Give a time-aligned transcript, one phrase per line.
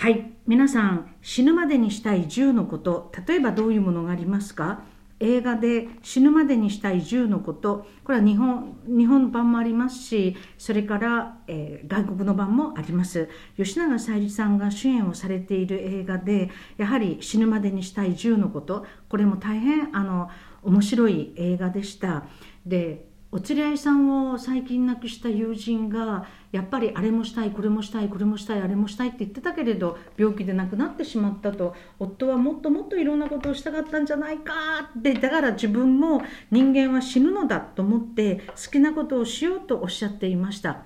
[0.00, 0.32] はい。
[0.46, 4.82] 皆さん死ぬまでにしたい10のこと例えばどういうものがありますか？
[5.20, 7.86] 映画で死ぬまでにしたい10のこと。
[8.02, 13.28] これは日本日本版もありますしそれから、えー、外国の版もあります。
[13.58, 16.48] 吉永小百合さんが主演をされている映画で
[16.78, 18.86] やはり死ぬまでにしたい10のこと。
[19.10, 20.30] これも大変あの
[20.62, 22.24] 面白い映画でした。
[22.64, 34.52] でお連れ合いさんを最近亡くした友人がやっぱりあれもしたいこれもしたいこれもしたいあれもしたいって言ってたけれど病気で亡くなってしまったと夫はもっともっといろんなことをしたかったんじゃないか
[34.98, 35.14] って。
[35.14, 40.82] だから自分も人間は死ぬのだと思って好きなことをしようとおっしゃっていました。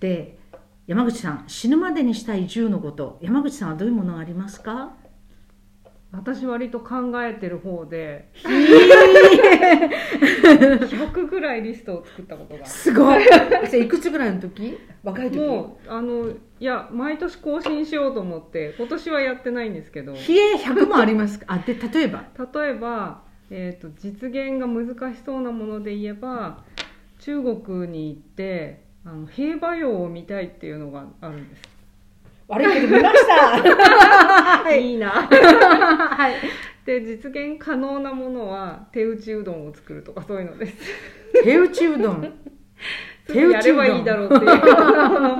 [0.00, 0.36] で
[0.88, 4.94] 山口さん死ぬまでにしたい10のこと山口さんはどういうものがありますか？
[6.10, 13.24] 私割と考えてる方で100ぐらいリストを作ったことがすごい。
[13.24, 13.26] い
[13.88, 14.78] くつぐらいの時？
[15.04, 15.38] 若い時？
[15.38, 20.14] もうあのいや毎年更新しようと思って今年はやってないんですけど。
[20.14, 20.22] 冷え
[20.56, 21.44] 100もありますか？
[21.48, 22.24] あで例えば？
[22.54, 26.64] 例えば、えーと、実現が難しそうなもので言えば
[27.20, 31.62] 中国に行ってあの平和洋を見たいっていうのがあるんです
[32.48, 33.34] 悪いけど見ました。
[34.64, 35.10] はい、いいな。
[35.10, 36.34] はい。
[36.84, 40.74] で実現可能なものは手打ちうどんを作るとかそういうのです。
[41.44, 42.32] 手打ちうどん？
[43.28, 44.46] 手打ちやればいいだろうっていう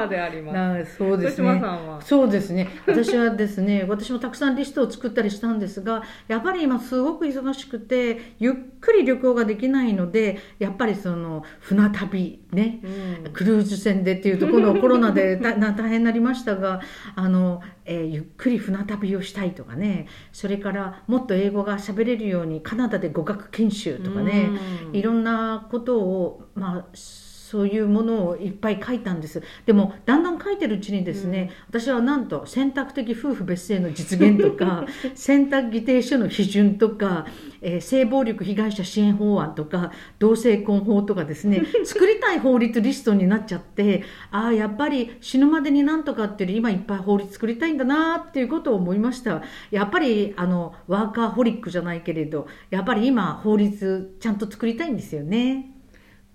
[0.00, 0.96] まであります。
[0.96, 1.62] そうですね。
[2.00, 2.68] そうですね。
[2.86, 12.80] 私はですね、私もたくさんリストを作ったりしたんですが、やっぱり今すごく忙しくて、ゆっくり旅行ができないので、やっぱりその船旅ね、
[13.24, 16.80] うん、クルーズ船でっていうところ コロナで大変になりましたが、
[17.14, 24.50] あの、えー、ゆっくり船旅をしたいとかね、それからもっと英語が喋れるようにカナダで語学研修とかね、
[24.88, 26.84] うん、いろんなことをまあ
[27.50, 29.42] そういうものをいっぱい書いたんです。
[29.66, 37.26] でもだんだん書いてるうちにですね、うん、私はなんと選択的夫婦別姓の実現とか 選択議定書の批准とか、
[37.60, 39.90] えー、性暴力被害者支援法案とか
[40.20, 49.42] 同性婚法とかですね 作りたい法律リストになっちゃってああやっぱり死ぬまでになんとかっていう今いっぱい法律作りたいんだなっていうことを思いました。
[49.72, 55.69] やっぱりあのワーカーホリックじゃないけれどやっぱり今法律ちゃんと作りたいんですよね。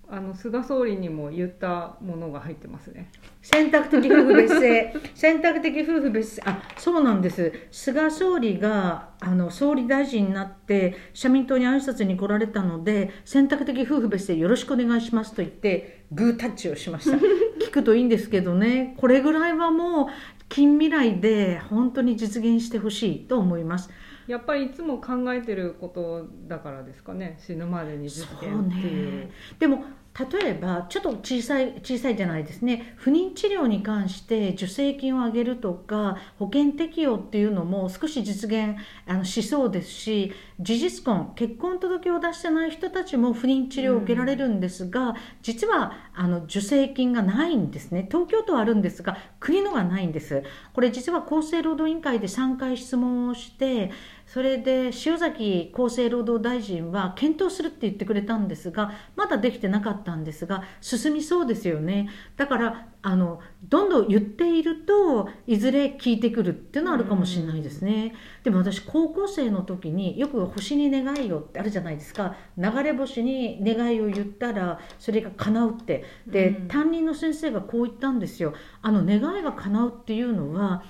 [0.09, 3.09] あの菅総理にも言ったものが入ってますね。
[3.41, 4.93] 選択的夫婦別姓。
[5.15, 6.51] 選択的夫婦別姓。
[6.51, 7.51] あそうなんです。
[7.71, 17.17] 菅総理があの総理大臣になって社民党に挨拶に来られたので選択的夫婦別姓よろしくお願いしますと言ってグータッチをしました。
[17.59, 18.95] 聞くといいんですけどね。
[18.97, 20.07] これぐらいはもう
[20.49, 23.89] 近未来で本当に実現してほしいと思います。
[24.27, 27.37] やっぱりいつも考えてることだからですかね。
[27.39, 29.83] 死ぬまでに実現っていう、ね、でも
[30.17, 32.93] 例えばちょっと小さい小さいじゃないですね。
[32.95, 40.31] 不妊治療に関して助成金を上げるとか保険適用っていうのも少し実現あのしそうですし
[40.61, 48.07] 事実婚結婚届を出してない人たちも不妊治療を受けられるんですが、うん、実はあの助成金がないんですね。
[48.09, 50.43] 東京都はあるんですが国のがないんです。
[50.73, 53.91] これ実は厚生労働委員会で3回質問をして
[54.25, 62.09] それで塩崎厚生労働大臣は検討するって言ってくれたんですがまだできてなかったんですが進みそうですよね。
[62.37, 68.15] だからあのどんどん言っているといずれ聞いてくるっていうのはあるかもしれないですね。
[68.43, 72.35] でも私高校生の時によく「星に願いを」ってあるじゃないですか。
[72.57, 76.03] 流れ星に願いを言ったらそれが叶うって。
[76.27, 78.53] で、担任の先生がこう言ったんですよ。
[78.81, 80.83] あの願いが叶うっていうのは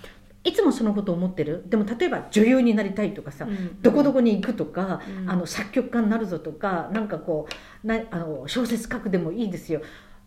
[0.46, 1.66] いつもそのことを思ってる？
[1.68, 7.48] でも例えば女優になりたいとかさ、うん、どこどこに行くとか、うん、あの作曲家になるぞとかなんかこ
[7.84, 9.82] うなあの小説書くでもいいですよ。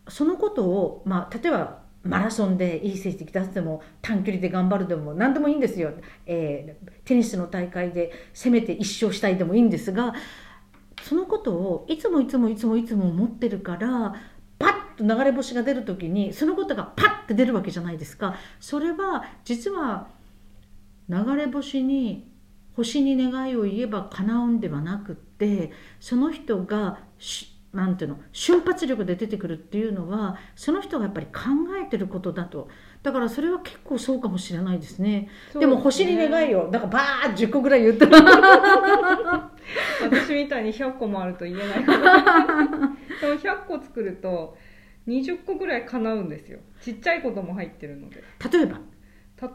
[0.08, 5.92] そのことを、まあ、例えばマラソンでいい成績出すでも短距離で頑張るでも何でもいいんですよ、
[6.26, 10.14] えー、テニスの大会でせめて一勝したいでもいいんですが
[11.02, 14.14] そのことをいつもいつもいつもいつも思ってるから
[14.98, 18.36] と流れ星が出る時にそのことがパッて出るわけじゃないですか。
[18.60, 20.08] それは実は
[21.08, 22.28] 流れ星に
[22.76, 27.00] 星に願いを言えば叶うんではなくってその人が
[27.72, 31.32] なんていうの瞬発力で出てくるっていうのはその人がやっぱり考
[31.84, 32.68] えてることだと。
[33.02, 35.28] だからそれは結構そうかもしれないですね。
[35.58, 38.06] でも星に願いをだからバーッ10個ぐらい言った
[40.02, 41.84] 私みたいに100個もあると言えない。
[43.20, 44.56] でも100個作ると
[45.08, 46.60] 20個ぐらい叶うんですよ。
[46.80, 48.22] ちっちゃいことも入ってるので。
[48.52, 48.80] 例えば？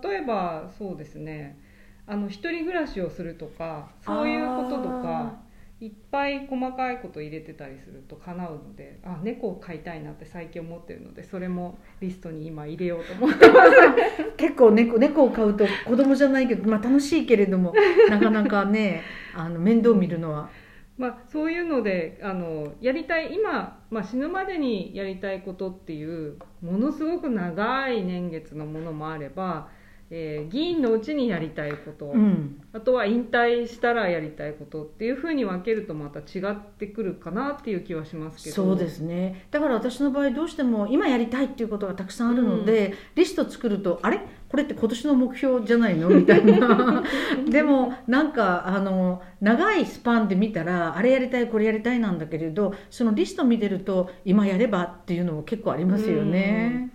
[0.09, 1.59] 例えばそうですね。
[2.07, 5.39] あの一人暮らしをするとかそういうこととか
[5.79, 13.71] いっぱい細かいこと入れてたりすると叶うのであ猫を飼いたいなって最近思ってるのでそれもリストに今入れようと思ってます。
[14.37, 17.73] 結構猫猫を飼うと子供じゃないけど、まあ、楽しいけれども
[18.09, 19.01] なかなかね
[19.35, 20.49] あの面倒見るのは。
[20.97, 29.69] まあ、そういうのであのやりたい今、まあ、死ぬまでにやりたいことっていうものすごく長い年月のものもあれば
[30.15, 38.55] えー、議員のうちにやりたいこと、うん、あとは引退したらやりたいことっていうふうに分けるとまた違ってくるかなっていう気はしますけど。
[38.55, 39.47] そうですね。
[39.49, 44.21] だから私の場合どうしても今やりたいっていうことがたくさんあるので、うん、リスト作るとあれ？
[44.53, 46.09] これって今年の目標じゃないの？
[46.09, 47.01] みたいな。
[47.49, 56.91] でもなんかあの長いスパンで見たらあれやりたいこれやりたいなんだけれどそのリスト見てると今やればっていうのも結構ありますよね。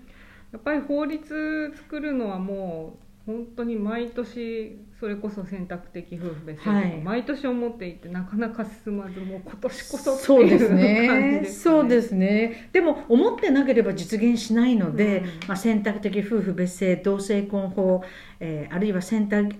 [0.52, 2.96] やっぱり法律作るのはも
[3.26, 11.44] う本当に毎年それこそ選択的夫婦別姓とか毎年思っていて、なかなか進まずもう今年こそっていう感じですね。
[11.46, 12.68] そうですね。
[12.72, 18.02] でも思ってなければ実現しないので、うん、まあ、選択的夫婦別姓同性婚法、
[18.40, 19.54] えー、あるいは選択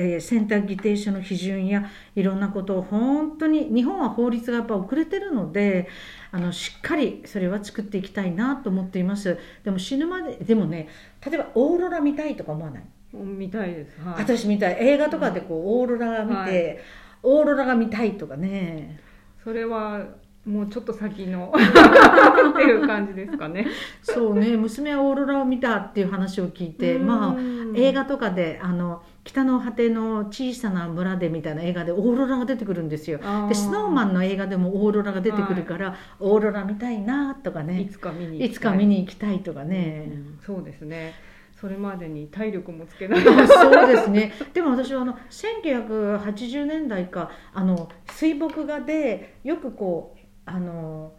[0.00, 5.88] えー、選択議定書の批准やいろんなことを本当に日本は法律がやっぱ遅れてるので
[6.30, 9.38] あのしっかりそれは作っていきたいなと思っています。
[9.64, 10.88] でも死ぬまででもね
[11.26, 12.84] 例えばオーロラ見たいとか思わない？
[13.12, 14.76] 見たいです、はい、私見たい。
[14.80, 16.78] 映画とかでこうオーロラ見て、はい、
[17.22, 19.00] オーロラが見たいとかね。
[19.42, 20.04] それは
[20.48, 23.66] もうちょっと先の っていう感じですかね。
[24.02, 24.56] そうね。
[24.56, 27.40] 娘はオーロラを見たっていう話を聞いてまあ
[27.74, 33.20] 映画とかであの北の果ての小さな村でみたいな映画でオーロラが出てくるんですよ。
[33.48, 37.82] でスノーマンの映画でもオーロラが出てくるから、はい、オーロラ見たいなとかね。
[37.82, 41.12] いつか見にいつか見に行きたいとかね、うん、そうですね
[41.60, 44.32] それまでに体力もつけないそうですね。
[44.54, 51.12] でも私はあの1980年代かあの水墨画でよくこうあの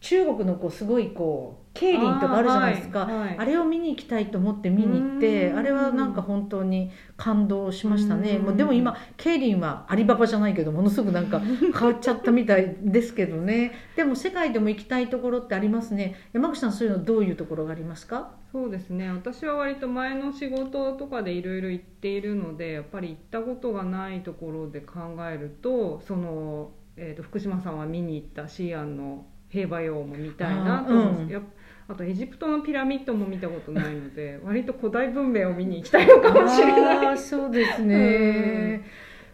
[0.00, 3.02] 中国のこうすごいこう競輪とかあるじゃないですか。
[3.02, 8.38] あはいはい、あれを見に行きたいと思って見に行ってあれはなんか本当に感動しましたね。
[8.38, 13.72] もうでも今競輪はアリババじゃないけどものすごくなんか変わっちゃったみたいですけどね。
[13.96, 16.16] でも世界でも行きたいところってありますね。
[16.32, 18.30] 山口さんそういうのどういうところがありますか？
[18.50, 19.10] そうですね。
[19.10, 31.40] 私は割と前の仕事とかでいろいろ行っているのでやっぱり行ったことがないところで考えるとそのえーと、福島さんは見に行ったシーアンの平和用も見たいなと思うんです、
[31.88, 37.18] あとエジプトのピラミッドも見たことないので 割と古代文明を見に行きたいのかもしれない。
[37.18, 38.84] そうですね、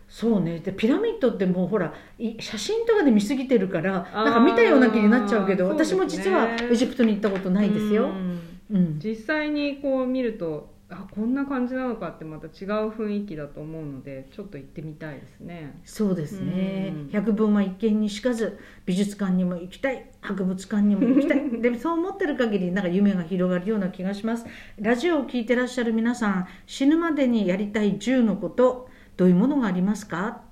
[0.09, 0.61] そうね。
[0.61, 1.93] でピラミッドってもうほら
[2.39, 8.11] 写真とかで見すぎてるからなんか見たような気になっちゃうけど、ね、私も実はエジプトに行ったことないですよ、
[8.71, 15.81] うん、実際にこう見るとあこんな感じなのかってまた違う雰囲気だと思うのでちょっと行ってみたいですね。
[15.85, 20.09] そうですね、うん、百聞は一見にしかず美術館にも行きたい。
[20.21, 21.51] 博物館にも行きたい。
[21.61, 24.47] でもそう思ってる限りなんか夢が広がるような気がします。
[24.79, 30.44] ラジオを聴いてらっしゃる皆さん死ぬまでにやりたい10のことどういうものがありますか？